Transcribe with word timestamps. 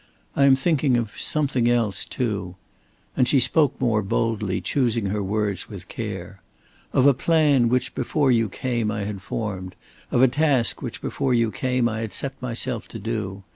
I 0.35 0.45
am 0.45 0.55
thinking 0.55 0.97
of 0.97 1.19
something 1.19 1.69
else, 1.69 2.05
too" 2.05 2.55
and 3.15 3.27
she 3.27 3.39
spoke 3.39 3.79
more 3.79 4.01
boldly, 4.01 4.59
choosing 4.59 5.05
her 5.05 5.21
words 5.21 5.69
with 5.69 5.89
care 5.89 6.41
"of 6.91 7.05
a 7.05 7.13
plan 7.13 7.69
which 7.69 7.93
before 7.93 8.31
you 8.31 8.49
came 8.49 8.89
I 8.89 9.03
had 9.03 9.21
formed, 9.21 9.75
of 10.09 10.23
a 10.23 10.27
task 10.27 10.81
which 10.81 11.03
before 11.03 11.35
you 11.35 11.51
came 11.51 11.87
I 11.87 11.99
had 11.99 12.13
set 12.13 12.33
myself 12.41 12.87
to 12.87 12.97
do. 12.97 13.43